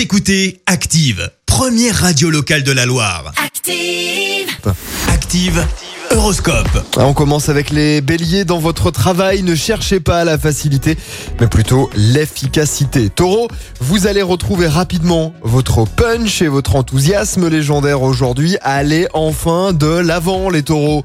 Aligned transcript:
Vous 0.00 0.04
écoutez 0.04 0.62
Active, 0.64 1.30
première 1.44 1.94
radio 1.94 2.30
locale 2.30 2.62
de 2.62 2.72
la 2.72 2.86
Loire. 2.86 3.34
Active. 3.36 4.48
Active, 5.12 5.66
Horoscope. 6.10 6.86
Ah, 6.96 7.04
On 7.04 7.12
commence 7.12 7.50
avec 7.50 7.68
les 7.68 8.00
béliers 8.00 8.46
dans 8.46 8.60
votre 8.60 8.90
travail. 8.90 9.42
Ne 9.42 9.54
cherchez 9.54 10.00
pas 10.00 10.24
la 10.24 10.38
facilité, 10.38 10.96
mais 11.38 11.48
plutôt 11.48 11.90
l'efficacité. 11.94 13.10
Taureau, 13.10 13.48
vous 13.80 14.06
allez 14.06 14.22
retrouver 14.22 14.68
rapidement 14.68 15.34
votre 15.42 15.84
punch 15.84 16.40
et 16.40 16.48
votre 16.48 16.76
enthousiasme 16.76 17.48
légendaire 17.48 18.00
aujourd'hui. 18.00 18.56
Allez 18.62 19.06
enfin 19.12 19.74
de 19.74 19.86
l'avant, 19.86 20.48
les 20.48 20.62
taureaux. 20.62 21.04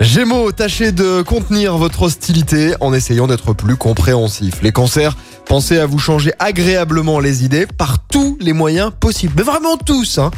Gémeaux, 0.00 0.50
tâchez 0.50 0.92
de 0.92 1.20
contenir 1.20 1.76
votre 1.76 2.04
hostilité 2.04 2.72
en 2.80 2.94
essayant 2.94 3.26
d'être 3.26 3.52
plus 3.52 3.76
compréhensif. 3.76 4.62
Les 4.62 4.72
cancers, 4.72 5.14
pensez 5.50 5.80
à 5.80 5.86
vous 5.86 5.98
changer 5.98 6.32
agréablement 6.38 7.18
les 7.18 7.44
idées 7.44 7.66
par 7.66 7.98
tous 8.06 8.38
les 8.40 8.52
moyens 8.52 8.92
possibles. 9.00 9.34
Mais 9.36 9.42
vraiment 9.42 9.76
tous, 9.76 10.18
hein. 10.18 10.30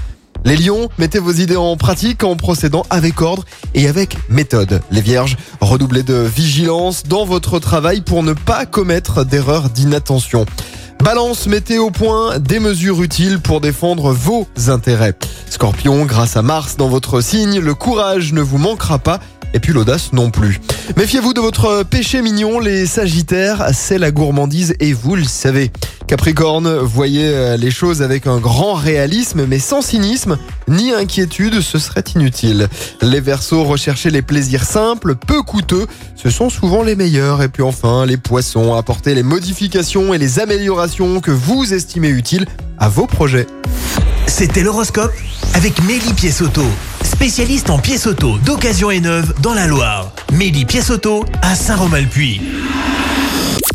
Les 0.46 0.56
lions, 0.56 0.88
mettez 0.96 1.18
vos 1.18 1.32
idées 1.32 1.54
en 1.54 1.76
pratique 1.76 2.24
en 2.24 2.34
procédant 2.34 2.86
avec 2.88 3.20
ordre 3.20 3.44
et 3.74 3.88
avec 3.88 4.16
méthode. 4.30 4.80
Les 4.90 5.02
vierges, 5.02 5.36
redoublez 5.60 6.02
de 6.02 6.14
vigilance 6.14 7.02
dans 7.02 7.26
votre 7.26 7.58
travail 7.58 8.00
pour 8.00 8.22
ne 8.22 8.32
pas 8.32 8.64
commettre 8.64 9.22
d'erreurs 9.22 9.68
d'inattention. 9.68 10.46
Balance, 11.02 11.46
mettez 11.46 11.78
au 11.78 11.90
point 11.90 12.38
des 12.38 12.58
mesures 12.58 13.02
utiles 13.02 13.38
pour 13.38 13.60
défendre 13.60 14.12
vos 14.12 14.46
intérêts. 14.68 15.14
Scorpion, 15.50 16.06
grâce 16.06 16.38
à 16.38 16.42
Mars 16.42 16.76
dans 16.76 16.88
votre 16.88 17.20
signe, 17.20 17.58
le 17.58 17.74
courage 17.74 18.32
ne 18.32 18.40
vous 18.40 18.56
manquera 18.56 18.98
pas 18.98 19.20
et 19.54 19.60
puis 19.60 19.72
l'audace 19.72 20.12
non 20.12 20.30
plus. 20.30 20.60
Méfiez-vous 20.96 21.32
de 21.34 21.40
votre 21.40 21.82
péché 21.84 22.22
mignon, 22.22 22.58
les 22.58 22.86
sagittaires, 22.86 23.70
c'est 23.72 23.98
la 23.98 24.10
gourmandise 24.10 24.74
et 24.80 24.92
vous 24.92 25.16
le 25.16 25.24
savez. 25.24 25.70
Capricorne, 26.06 26.68
voyez 26.78 27.26
euh, 27.26 27.56
les 27.56 27.70
choses 27.70 28.02
avec 28.02 28.26
un 28.26 28.38
grand 28.38 28.74
réalisme 28.74 29.46
mais 29.46 29.58
sans 29.58 29.82
cynisme 29.82 30.38
ni 30.68 30.92
inquiétude, 30.92 31.60
ce 31.60 31.78
serait 31.78 32.04
inutile. 32.14 32.68
Les 33.00 33.20
Verseaux, 33.20 33.64
recherchez 33.64 34.10
les 34.10 34.22
plaisirs 34.22 34.64
simples, 34.64 35.14
peu 35.14 35.42
coûteux, 35.42 35.86
ce 36.16 36.30
sont 36.30 36.50
souvent 36.50 36.82
les 36.82 36.96
meilleurs. 36.96 37.42
Et 37.42 37.48
puis 37.48 37.62
enfin, 37.62 38.06
les 38.06 38.16
poissons, 38.16 38.74
apportez 38.74 39.14
les 39.14 39.22
modifications 39.22 40.14
et 40.14 40.18
les 40.18 40.40
améliorations 40.40 41.20
que 41.20 41.30
vous 41.30 41.74
estimez 41.74 42.08
utiles 42.08 42.46
à 42.78 42.88
vos 42.88 43.06
projets. 43.06 43.46
C'était 44.26 44.62
l'horoscope 44.62 45.12
avec 45.54 45.82
Mélie 45.84 46.14
Auto, 46.40 46.64
spécialiste 47.22 47.70
en 47.70 47.78
pièces 47.78 48.08
auto 48.08 48.36
d'occasion 48.38 48.90
et 48.90 48.98
neuve 48.98 49.32
dans 49.42 49.54
la 49.54 49.68
Loire. 49.68 50.12
Mélie 50.32 50.64
Pièce 50.64 50.90
Auto 50.90 51.24
à 51.40 51.54
Saint-Romain-le-Puy. 51.54 52.40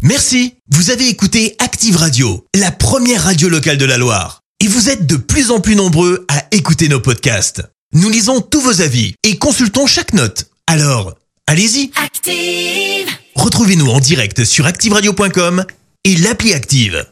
Merci, 0.01 0.55
vous 0.69 0.89
avez 0.89 1.07
écouté 1.07 1.55
Active 1.59 1.95
Radio, 1.95 2.45
la 2.53 2.71
première 2.71 3.23
radio 3.23 3.47
locale 3.47 3.77
de 3.77 3.85
la 3.85 3.97
Loire. 3.97 4.41
Et 4.59 4.67
vous 4.67 4.89
êtes 4.89 5.07
de 5.07 5.15
plus 5.15 5.49
en 5.49 5.61
plus 5.61 5.77
nombreux 5.77 6.25
à 6.27 6.43
écouter 6.51 6.89
nos 6.89 6.99
podcasts. 6.99 7.63
Nous 7.93 8.09
lisons 8.09 8.41
tous 8.41 8.59
vos 8.59 8.81
avis 8.81 9.13
et 9.23 9.37
consultons 9.37 9.87
chaque 9.87 10.11
note. 10.11 10.47
Alors, 10.67 11.15
allez-y, 11.47 11.91
Active. 12.03 13.07
retrouvez-nous 13.35 13.87
en 13.87 14.01
direct 14.01 14.43
sur 14.43 14.65
activeradio.com 14.65 15.63
et 16.03 16.17
l'appli 16.17 16.53
Active. 16.53 17.05